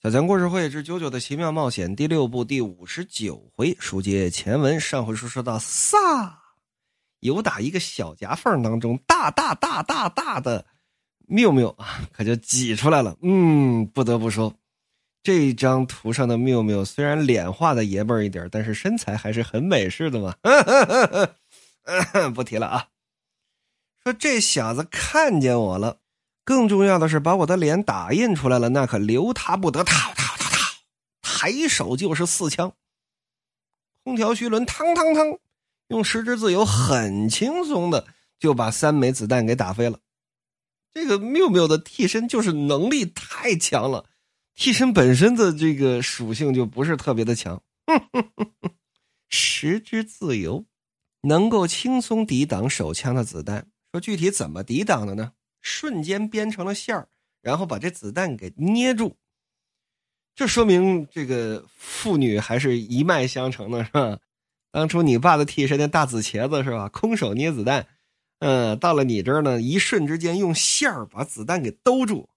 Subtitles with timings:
[0.00, 4.78] 小强故事会之九九的奇妙冒险第六部第五十九回，书接前文。
[4.78, 6.40] 上回书说到，撒
[7.18, 10.66] 有打一个小夹缝当中，大大大大大的
[11.26, 13.16] 缪缪啊，可就挤出来了。
[13.22, 14.54] 嗯，不得不说，
[15.24, 20.36] 这张图上的缪缪虽然脸画的爷们儿一点，但是身材还是很美式的嘛。
[22.36, 22.86] 不提了啊。
[24.04, 25.98] 说这小子看见我了。
[26.48, 29.84] 更重要的是，把我的脸打印出来了，那可留他不得！
[29.84, 30.74] 掏掏掏掏，
[31.20, 32.72] 抬手就是四枪。
[34.02, 35.38] 空调须轮，嘡嘡嘡，
[35.88, 38.06] 用十之自由很轻松的
[38.40, 40.00] 就把三枚子弹给打飞了。
[40.94, 44.06] 这个缪缪的替身就是能力太强了，
[44.54, 47.62] 替身本身的这个属性就不是特别的强。
[49.28, 50.64] 十之自由
[51.20, 55.32] 能够轻松抵挡手枪的子弹，说具体怎么抵挡的呢？
[55.68, 57.08] 瞬间编成了线儿，
[57.42, 59.14] 然后把这子弹给捏住，
[60.34, 64.18] 这说明这个父女还是一脉相承的，是吧？
[64.70, 66.88] 当初你爸的替身那大紫茄子是吧？
[66.88, 67.86] 空手捏子弹，
[68.38, 72.28] 嗯，到了你这儿呢，一瞬之间用线儿把子弹给兜住。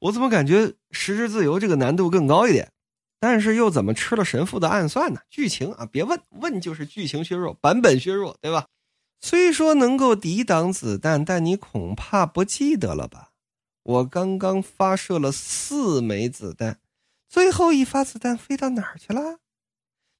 [0.00, 2.70] 我怎么感觉实质自由这个难度更高一点？
[3.20, 5.20] 但是又怎么吃了神父的暗算呢？
[5.30, 8.66] 剧情啊，别问问就是剧情削弱，版本削弱，对吧？
[9.24, 13.30] 虽说能够抵挡子弹，但你恐怕不记得了吧？
[13.82, 16.78] 我刚刚发射了四枚子弹，
[17.26, 19.38] 最后一发子弹飞到哪儿去了？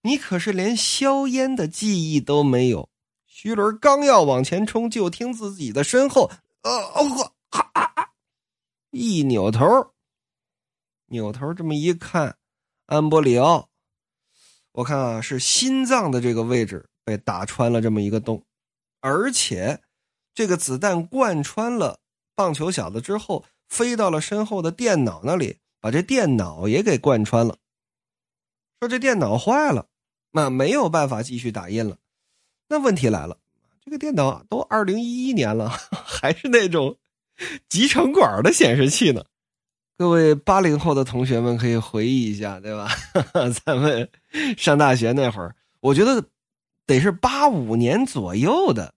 [0.04, 2.88] 你可是连硝烟的记忆都没有。
[3.26, 6.30] 徐伦刚要往前冲，就听自己的身后，
[6.62, 8.12] 呃，哦，哈啊！
[8.90, 9.92] 一扭头，
[11.08, 12.38] 扭头这么一看，
[12.86, 13.68] 安波里奥，
[14.72, 18.42] 我看啊，是心脏的这个位置被打穿了这么一个洞。
[19.04, 19.82] 而且，
[20.34, 21.98] 这个子弹贯穿了
[22.34, 27.58] 棒球小子之后，飞到了身后的电脑那里，把这电脑也给贯穿了。
[28.80, 29.88] 说这电脑坏了，
[30.30, 31.98] 那没有办法继续打印了。
[32.68, 33.36] 那问题来了，
[33.84, 36.96] 这个电脑都二零一一年了， 还是那种
[37.68, 39.22] 集成管的显示器呢？
[39.98, 42.88] 各位八零后的同学们可以回忆一下，对吧？
[43.66, 44.08] 咱们
[44.56, 46.24] 上大学那会儿，我觉得
[46.86, 48.94] 得是八五年左右的。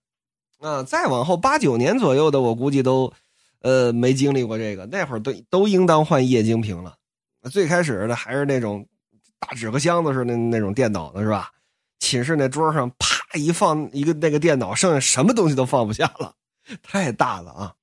[0.58, 3.12] 啊，再往后八九年左右的，我估计都，
[3.60, 4.86] 呃，没经历过这个。
[4.86, 6.96] 那会儿都都应当换液晶屏了。
[7.50, 8.86] 最开始的还是那种
[9.38, 11.52] 大纸壳箱子似的那种电脑呢，是吧？
[12.00, 16.34] 寝室那桌上啪一放一个那个电脑，剩下什么东西都放不下了，
[16.82, 17.74] 太大了啊！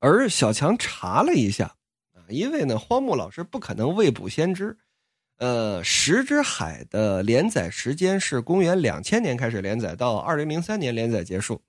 [0.00, 1.66] 而小强查了一下
[2.12, 4.76] 啊，因为呢，荒木老师不可能未卜先知。
[5.38, 11.60] 呃，《石之海》的连载时间是公元两千年开始连载，到二零零三年连载结束。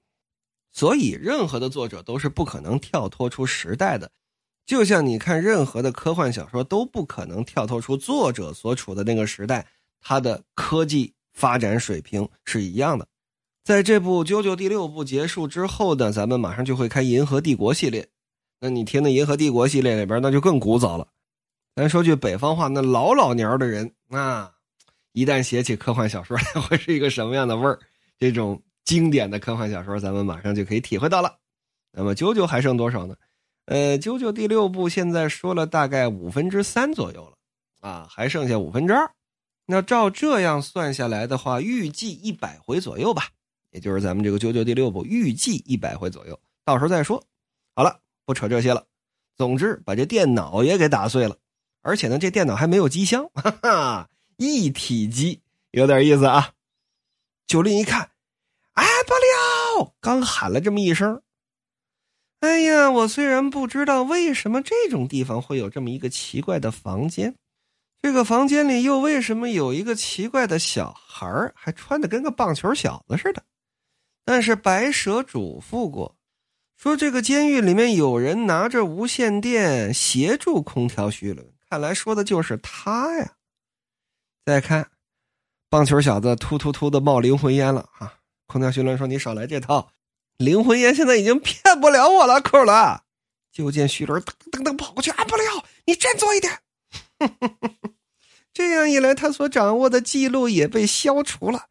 [0.71, 4.11] 所以，任何的作者都是不可能跳脱出时代的，
[4.65, 9.65] 就像你看任何的科幻小说都不可能跳脱出作者所处的那个时代，
[10.01, 13.07] 它的科技发展水平是一样的。
[13.63, 18.09] 在这部《啾啾》第六部结束之后呢，咱们马上就会开《银河帝国》系列。
[18.59, 21.07] 那你听那《银河帝国》系列里边，那就更古早了。
[21.75, 24.51] 咱说句北方话，那老老年的人啊，
[25.11, 27.79] 一旦写起科幻小说来，会是一个什么样的味儿？
[28.17, 28.61] 这种。
[28.85, 31.39] 经典的科幻小说，咱们马上就可以体会到了。
[31.91, 33.15] 那么，九九还剩多少呢？
[33.65, 37.35] 呃，九九第六部现在说了大概五分之三左右了，
[37.81, 39.09] 啊，还剩下五分之二。
[39.65, 43.23] 那照这样算下来的话，预计一百回左右吧。
[43.71, 47.25] 也就是咱们这个九九第六部预计一百回左右，到时候再说。
[47.73, 48.85] 好了，不扯这些了。
[49.35, 51.35] 总之，把这电脑也给打碎了，
[51.85, 56.49] 而且呢，这电脑还没有机箱， 哈哈，一体机，有点意思啊。
[57.45, 58.09] 九令一看。
[58.73, 59.93] 哎，不了！
[60.01, 61.21] 刚喊了这么一声。
[62.39, 67.35] 哎呀，我虽然不知道为什么这种地方会有这么一个奇怪的房间，
[68.01, 73.43] 这个房间里又为什么有一个奇怪的小孩还穿的跟个棒球小子似的。
[74.25, 76.17] 但是白蛇嘱咐过，
[76.75, 83.33] 说这个监狱里面有人拿着无线电协助空调徐伦，看来说的就是他呀。
[84.45, 84.91] 再看，
[85.69, 88.15] 棒球小子突突突的冒灵魂烟了啊！
[88.47, 89.91] 空调徐伦说：“你少来这套，
[90.37, 93.05] 灵魂烟现在已经骗不了我了。”库了，
[93.51, 96.59] 就见徐伦噔噔噔跑过去，啊不了，你振作一点。
[98.53, 101.69] 这样一来，他所掌握的记录也被消除了。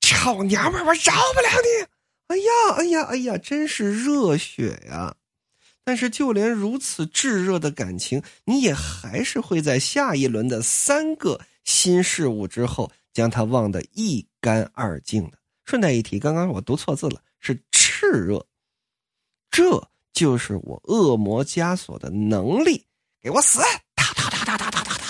[0.00, 1.86] 臭娘们，我饶不了你！
[2.26, 5.14] 哎呀，哎呀，哎呀，真是热血呀！
[5.86, 15.38] 但是，就连如此炙热的感情，你也还是会在下一轮的三个新事物之后，将它忘得一干二净的。
[15.64, 18.44] 顺带一提，刚刚我读错字了，是炽热。
[19.48, 22.84] 这就是我恶魔枷锁的能力，
[23.22, 23.60] 给我死！
[23.94, 25.04] 哒哒哒哒哒哒哒哒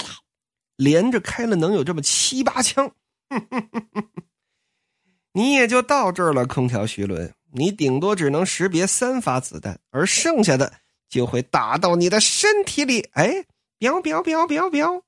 [0.76, 2.94] 连着开了能有这么七八枪，
[5.32, 10.73] 你也就到这儿了，空调徐伦，你顶多只能识别三发子弹，而剩下的
[11.08, 13.00] 就会打到你的身体里。
[13.12, 13.47] 哎，
[13.79, 15.03] 彪彪彪彪彪，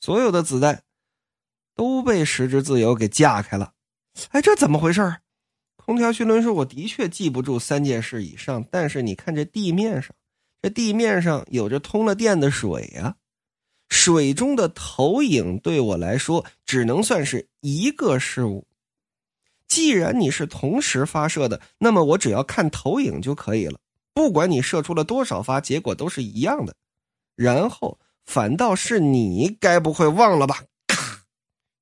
[0.00, 0.82] 所有的子弹
[1.76, 3.72] 都被时之自由给架开了。
[4.30, 5.18] 哎，这怎么回事
[5.76, 10.14] 空调徐伦说：“我的确记不住三件事以上，但是你看这地面上，
[10.60, 13.16] 这地面上有着通了电的水呀。”
[13.88, 18.67] 水中的投影对我来说只能算是一个事物。
[19.68, 23.78] 既然你是同时发射的，那么我只要看投影就可以了。
[24.14, 26.74] 不管你射出了多少发，结果都是一样的。
[27.36, 30.64] 然后反倒是你，该不会忘了吧？
[30.88, 31.22] 咔，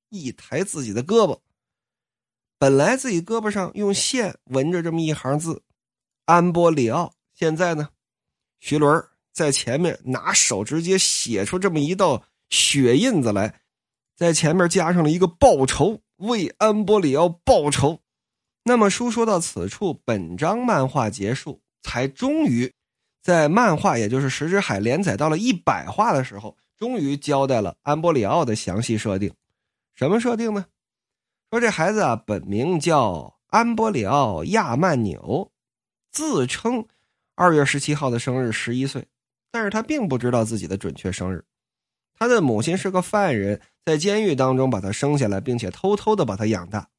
[0.09, 1.39] 一抬自己的胳膊，
[2.59, 5.63] 本来自己胳膊上用线纹着这么一行字
[6.25, 7.89] “安波里奥”，现在呢，
[8.59, 13.61] 徐伦在前面拿手直接写出这么一道血印子来，
[14.15, 18.01] 在前面加上了一个报仇，为安波里奥报仇。
[18.63, 22.73] 那么书说到此处，本章漫画结束，才终于
[23.21, 29.33] 在漫画，也就是《石之海》连载到了一百话的时候，终于交代了安波里奥的详细设定。
[29.95, 30.65] 什么设定呢？
[31.49, 35.51] 说这孩子啊，本名叫安波里奥亚曼纽，
[36.11, 36.85] 自称
[37.35, 39.07] 二月十七号的生日，十一岁。
[39.49, 41.43] 但是他并不知道自己的准确生日，
[42.13, 46.89] 他的母亲是个犯人，在监狱当中把他生下来，并且偷偷的把他养大。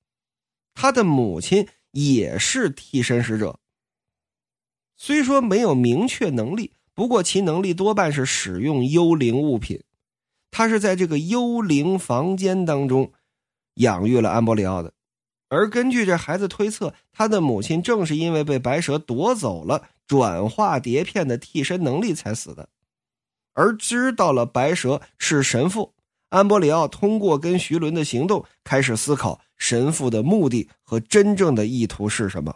[0.73, 3.61] 他的母亲也是替身使者，
[4.97, 9.85] 虽说没有明确能力，不过其能力多半是使用幽灵物品。
[10.51, 13.13] 他是在这个幽灵房间当中
[13.75, 14.95] 养育了安博里奥的。
[15.51, 22.71] 而根据这孩子推测，他的母亲正是因为被白蛇夺走了转化碟片的替身能力才死的。
[23.53, 25.93] 而知道了白蛇是神父，
[26.31, 32.55] 安波里奥通过跟徐伦的行动开始思考神父的目的和真正的意图是什么。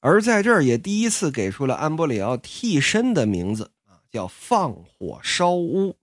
[0.00, 5.94] 而在这儿也第一次给出了安波里奥替身的名字啊，叫放火烧屋。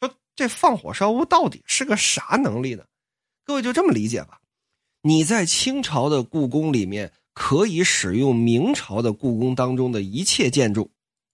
[0.00, 2.84] 说这放火烧屋到底是个啥能力呢？
[3.44, 4.40] 各位就这么理解吧。
[5.02, 10.91] 你在清朝的故宫里面可以使用明朝的故宫当中的一切建筑。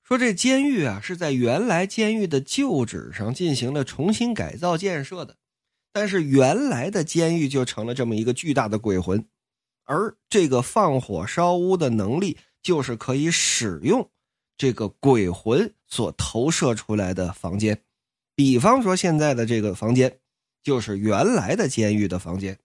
[0.08, 5.36] 说这监狱啊是在原来监狱的旧址上进行了重新改造建设的，
[5.92, 9.22] 但是原来的监狱就成了这么一个巨大的鬼魂，
[9.84, 14.08] 而这个放火烧屋的能力就是可以使用
[14.56, 17.82] 这个鬼魂所投射出来的房间。
[18.34, 20.20] 比方说现在的这个房间，
[20.62, 22.58] 就是原来的监狱的房间。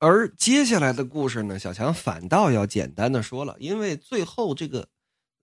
[0.00, 4.88] 而接下来的故事呢，小强反倒要简单的说了，因为最后这个，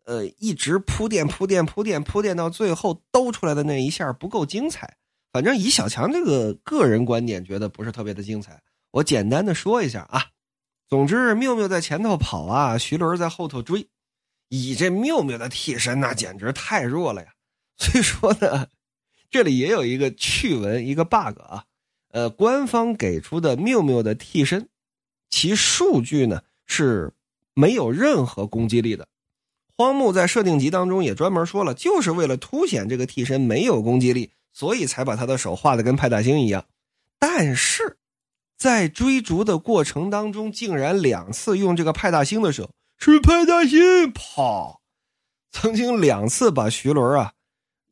[0.06, 4.98] 呃，一直铺垫铺垫铺垫铺垫到最后兜出来的那一下不够精彩。
[5.34, 8.62] 反正以小强这个个人观点，觉得不是特别的精彩。
[8.92, 10.28] 我简单的说一下啊，
[10.88, 13.90] 总之妙妙在前头跑啊，徐伦在后头追。
[14.50, 17.34] 以这妙妙的替身那简直太弱了呀。
[17.78, 18.68] 所以说呢，
[19.30, 21.66] 这里也有一个趣闻，一个 bug 啊。
[22.12, 24.70] 呃，官方给出的缪缪的替身，
[25.30, 27.12] 其数据呢是
[27.54, 29.08] 没有任何攻击力的。
[29.78, 36.66] 荒木在设定集当中也专门说了，就是为了凸显这个替身没有攻击力，所以才把他的手画的跟派大星一样。
[37.20, 37.98] 但是，
[38.58, 44.80] 在追逐的过程当中，竟然两次用这个派大星的手，是派大星，啪，
[45.52, 47.34] 曾经两次把徐伦啊。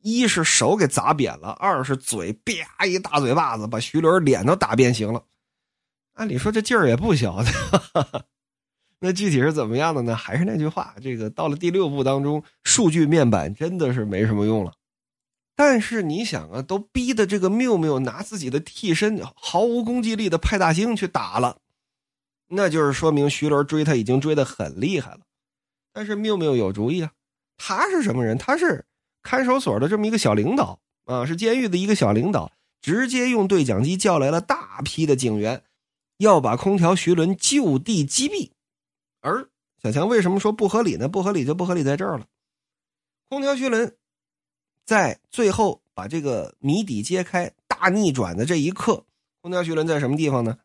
[0.00, 5.24] 一是手给砸扁了，二是嘴啪一大嘴巴子把徐伦脸都打变形了。
[6.12, 8.26] 按理说这劲儿也不小的，
[9.04, 10.16] 那具体是怎么样的呢？
[10.16, 14.72] 还是那句话，这个到了第六部当中，数据面板真的是没什么用了。
[15.54, 21.58] 但是你想啊，都逼的这个缪缪拿自己的替身毫无攻击力的派大星去打了，
[22.48, 25.20] 那就是说明徐伦追他已经追得很厉害了。
[25.92, 27.10] 但是缪缪有主意啊，
[27.58, 28.38] 他是什么人？
[28.38, 28.86] 他是。
[29.22, 35.62] 看守所的这么一个小领导啊，是监狱的一个小领导，直接用对讲机叫来了大批的警员，
[36.18, 38.50] 要把空调徐伦就地击毙。
[39.24, 39.48] 而
[39.82, 41.08] 小强为什么说不合理呢？
[41.08, 42.26] 不合理就不合理在这儿了。
[43.30, 43.96] 空调徐伦
[44.84, 49.06] 在最后把这个谜底揭开、大逆转的这一刻，
[49.40, 50.58] 空调徐伦在什么地方呢？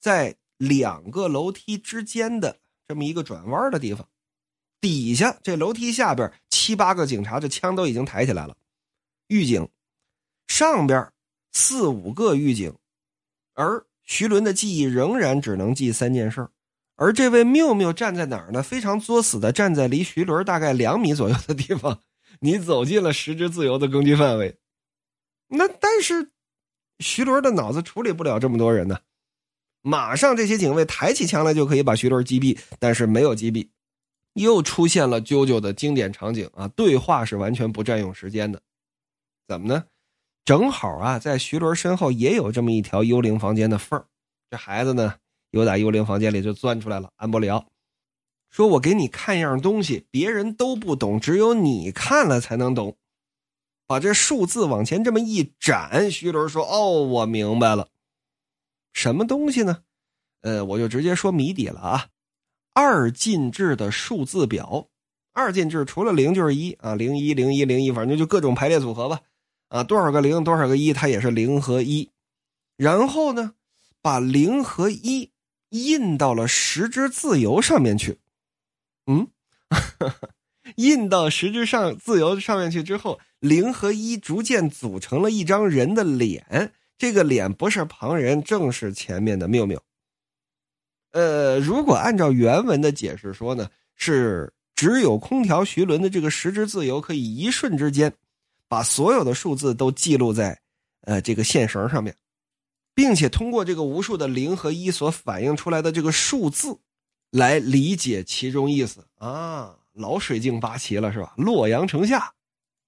[0.00, 4.08] 在两个楼梯之间的这么一个转弯的地方，
[4.80, 6.32] 底下这楼梯下边。
[6.50, 8.56] 七八个警察，这枪都已经抬起来了。
[9.28, 9.68] 狱警
[10.48, 11.12] 上边
[11.52, 12.76] 四五个狱警，
[13.54, 16.48] 而徐伦的记忆仍然只能记三件事
[16.96, 18.62] 而这位缪缪站在哪儿呢？
[18.62, 22.02] 非常作死的站在离徐伦大概两米左右的地方。
[22.40, 24.58] 你走进了实质自由的攻击范围。
[25.48, 26.32] 那但是
[26.98, 28.98] 徐伦的脑子处理不了这么多人呢。
[29.82, 33.68] 马上这些警卫抬起枪来就可以把徐伦击毙，但是没有击毙。
[34.32, 36.68] 又出现了啾啾的经典场景啊！
[36.68, 38.60] 对话是完全不占用时间的，
[39.48, 39.84] 怎么呢？
[40.44, 44.04] 正好啊，在徐伦身后也有这么一条幽灵房间的缝
[44.50, 45.14] 这孩子呢，
[45.50, 47.10] 由打幽灵房间里就钻出来了。
[47.16, 47.66] 安伯里奥
[48.50, 52.96] 说：“我给你看样东西，别人都不懂，只有你看了才能懂。”
[53.88, 57.88] 把这数字往前这么一展，徐伦说：“哦，我明白了，
[58.92, 59.82] 什么东西呢？
[60.40, 62.08] 呃，我就直接说谜底了啊。”
[62.74, 64.88] 二进制的数字表，
[65.32, 69.20] 二进制除了零就是一啊，零一零一零一，反正就各种排列组合吧，
[69.68, 72.10] 啊，多少个零多少个一，它也是零和一。
[72.76, 73.54] 然后呢，
[74.02, 75.30] 把零和一
[75.84, 78.18] 印到了十之自由上面去，
[79.06, 79.28] 嗯，
[80.76, 89.80] 印到十之上自由上面去之后，零和一逐渐组成了一张人的脸，这个脸不是旁人，正是前面的缪缪。
[91.12, 98.12] 呃，如果按照原文的解释说呢，是只有空调徐伦的这个时之自由可以一瞬之间，
[98.68, 100.60] 把所有的数字都记录在，
[101.02, 102.14] 呃，这个线绳上面，
[102.96, 106.78] 并且通过这个无数的零和一所反映出来的这个数字，
[107.30, 111.34] 来理解其中意思啊，老水镜八奇了是吧？
[111.36, 112.32] 洛阳城下，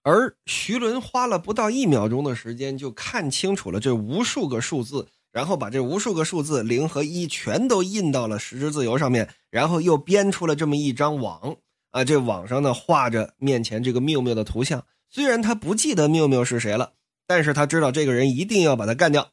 [0.02, 5.06] 而徐伦花了不到一秒钟的时间就看清楚了这无数个数字。
[5.30, 11.58] 然后把这无数个数字零和一全都印到了十之自由上面，然后又编出了这么一张网
[11.90, 12.02] 啊！
[12.02, 14.86] 这网上呢画着面前这个缪缪的图像。
[15.10, 16.94] 虽然他不记得缪缪是谁了，
[17.26, 19.28] 但是他知道这个人一定要把他干掉。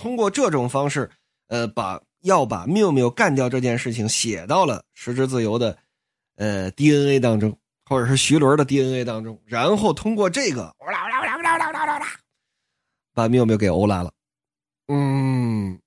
[0.00, 1.10] 通过这种方式，
[1.48, 5.76] 呃，把要把缪缪干掉这件事情写到了十之自由的
[6.36, 9.38] 呃 DNA 当中，或者是徐伦的 DNA 当中。
[9.44, 10.74] 然后通过这个，
[13.12, 14.10] 把缪缪给欧拉了。
[14.88, 15.78] 嗯，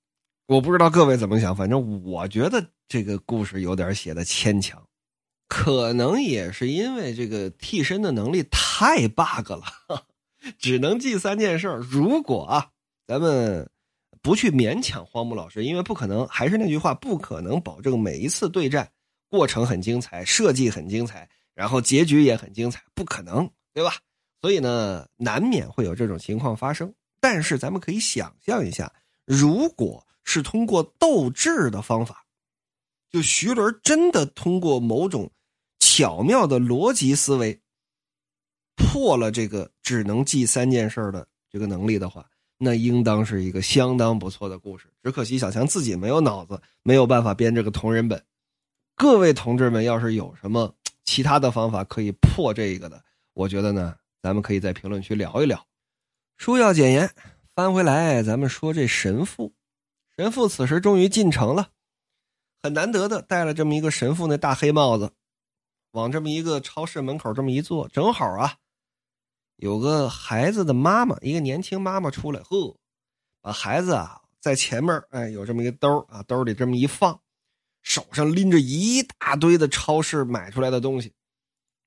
[0.46, 4.80] 我不知道各位怎么想，反正我觉得这个故事有点写的牵强，
[5.48, 10.06] 可能也是因为这个替身的能力太 bug 了，
[10.56, 12.70] 只能记三件事如果啊，
[13.06, 13.68] 咱们
[14.24, 18.90] 不去勉强荒木老师，因为不可能，还是那句话，不可能保证每一次对战
[19.28, 23.96] 过程很精彩，设计很精彩，然后结局也很精彩，不可能，对吧？
[24.40, 26.90] 所以呢，难免会有这种情况发生。
[27.20, 28.90] 但是咱们可以想象一下，
[29.26, 32.24] 如果是通过斗智的方法，
[33.10, 35.30] 就徐伦真的通过某种
[35.80, 37.60] 巧妙的逻辑思维
[38.74, 42.26] 破了这个只能记三件事的这个能力的话，
[42.64, 44.88] 那应当是一个相当不错的故事。
[45.02, 48.24] 只可惜小强自己没有脑子，没有办法编这个同人本。
[48.96, 53.04] 各位同志们，要是有什么其他的方法可以破这个的，
[53.34, 55.64] 我觉得呢，咱们可以在评论区聊一聊。
[56.36, 57.10] 书要简言，
[57.54, 59.52] 翻回来，咱们说这神父。
[60.16, 61.70] 神父此时终于进城了，
[62.62, 65.10] 很难得的戴了这么一个神父那大黑帽子，
[65.90, 68.54] 往这么一个超市门口这么一坐，正好啊，
[69.56, 72.76] 有个孩子的妈妈，一个年轻妈妈出来，呵，
[73.40, 77.20] 把孩子啊在前面，哎，有这么一个兜啊，兜里这么一放，
[77.82, 81.12] 手上拎着一大堆的超市买出来的东西，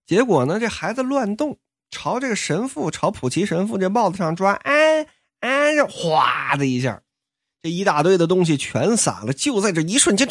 [0.05, 1.59] 结果呢，这孩子乱动。
[1.89, 5.07] 朝这个神父，朝普奇神父这帽子上抓，哎
[5.39, 7.01] 哎，哗的一下，
[7.61, 9.31] 这一大堆的东西全洒了。
[9.31, 10.27] 就在这一瞬间，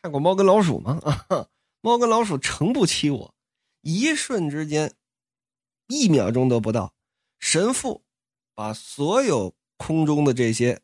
[0.00, 0.98] 看过《猫跟老鼠》吗？
[1.28, 1.46] 啊，
[1.82, 3.34] 猫跟老鼠诚不欺我。
[3.86, 4.92] 一瞬之间，
[5.86, 6.92] 一秒钟都不到，
[7.38, 8.02] 神父
[8.52, 10.82] 把所有空中的这些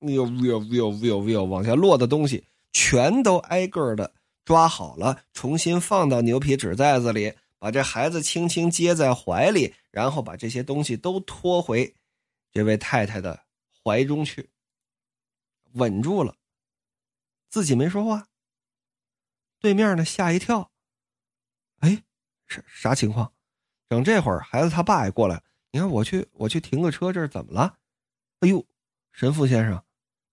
[0.00, 4.14] ，viu viu viu viu viu 往下落的东西，全都挨个的。
[4.42, 11.94] 抓好了，重新放到牛皮纸袋子里，把这孩子轻轻接在怀里，然后把这些东西都拖回
[12.50, 13.44] 这位太太的
[13.84, 14.48] 怀中去，
[15.72, 16.34] 稳住了，
[17.50, 18.28] 自己没说话。
[19.60, 20.72] 对面呢吓一跳，
[21.80, 22.02] 哎，
[22.50, 23.32] 啥啥情况？
[23.88, 25.42] 等这会儿，孩子他爸也过来了。
[25.70, 27.78] 你看，我去，我去停个车，这是怎么了？
[28.40, 28.66] 哎呦，
[29.12, 29.82] 神父先生，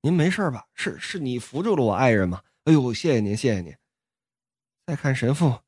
[0.01, 0.65] 您没事吧？
[0.73, 2.41] 是是你扶住了我爱人吗？
[2.65, 3.75] 哎呦，谢谢您，谢谢您。
[4.85, 5.61] 再看神父，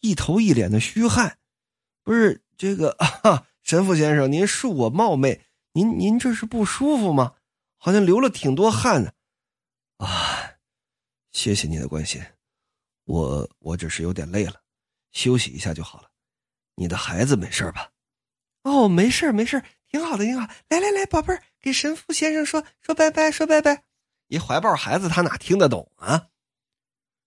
[0.00, 1.38] 一头一脸的虚汗，
[2.04, 2.90] 不是这个
[3.22, 7.34] 啊，神父先生，您恕我冒昧，您您这是不舒服吗？
[7.76, 9.12] 好像流了挺多汗呢。
[9.98, 10.57] 啊，
[11.38, 12.20] 谢谢你的关心，
[13.04, 14.60] 我我只是有点累了，
[15.12, 16.10] 休息一下就好了。
[16.74, 17.92] 你的孩子没事吧？
[18.64, 20.52] 哦，没事没事挺好的，挺好。
[20.68, 23.84] 来来来，宝贝儿，给神父先生说说拜拜，说拜拜。
[24.26, 26.26] 一怀抱孩子，他哪听得懂啊？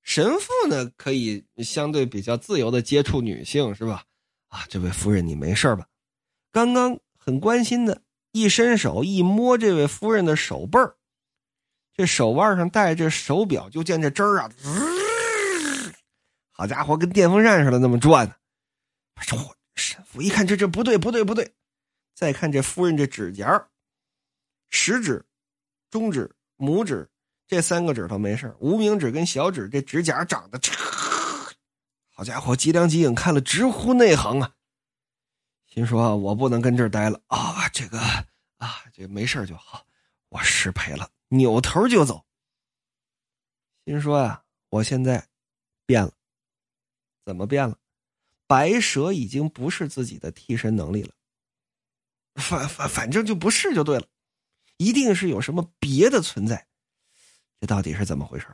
[0.03, 4.03] 神父呢，可以相对比较自由的接触女性，是吧？
[4.49, 5.87] 啊，这位夫人，你没事吧？
[6.51, 8.01] 刚刚很关心的，
[8.33, 10.97] 一伸手一摸这位夫人的手背儿，
[12.01, 14.49] 这手腕上戴着手表，就见这针儿啊，
[16.51, 18.33] 好家伙，跟电风扇似的那么转呢。
[19.19, 19.37] 说
[19.75, 21.53] 神父一看，这这不对，不对，不对。
[22.15, 23.67] 再看这夫人这指甲，
[24.71, 25.23] 食指、
[25.91, 27.07] 中指、拇指。
[27.47, 30.59] 这三个指头没事无名指跟小指这指甲长得，
[32.09, 34.51] 好家伙，脊梁脊影看了直呼内行啊！
[35.67, 37.69] 心说，我不能跟这儿待了啊！
[37.71, 37.99] 这个
[38.57, 39.85] 啊，这没事就好，
[40.29, 42.25] 我失陪了，扭头就走。
[43.85, 45.27] 心说呀，我现在
[45.85, 46.13] 变了，
[47.25, 47.77] 怎么变了？
[48.47, 51.13] 白蛇已经不是自己的替身能力了，
[52.35, 54.05] 反反反正就不是就对了，
[54.75, 56.67] 一定是有什么别的存在。
[57.59, 58.47] 这到底是怎么回事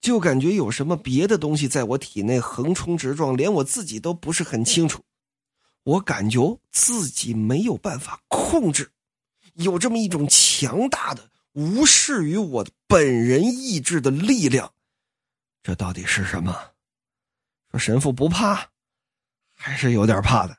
[0.00, 5.02] 就感觉有什么别的东西在我体内横冲直撞，连我自己都不是很清楚。
[5.84, 8.92] 我感觉自己没有办法控制，
[9.54, 14.72] 有这么一种强大的、无视于我本人意志的力量。
[15.62, 16.74] 这到底是什么？
[17.70, 18.70] 说神父不怕，
[19.56, 20.58] 还是有点怕的。